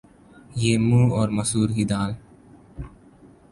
[0.55, 2.11] یہ منھ اور مسور کی دال